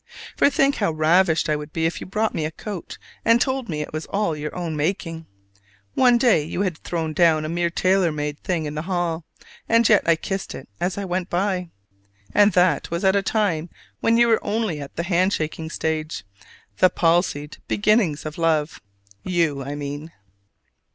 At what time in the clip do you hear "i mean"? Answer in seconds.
19.61-20.11